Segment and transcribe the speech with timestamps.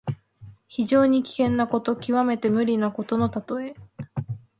[0.67, 3.75] 非常に危険なこと、きわめて無理なことのたとえ。